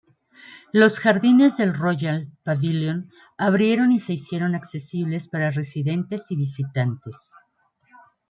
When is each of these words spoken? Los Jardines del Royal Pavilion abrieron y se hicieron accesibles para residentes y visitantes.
Los 0.71 0.97
Jardines 0.99 1.57
del 1.57 1.75
Royal 1.75 2.27
Pavilion 2.41 3.11
abrieron 3.37 3.91
y 3.91 3.99
se 3.99 4.13
hicieron 4.13 4.55
accesibles 4.55 5.27
para 5.27 5.51
residentes 5.51 6.31
y 6.31 6.35
visitantes. 6.37 7.35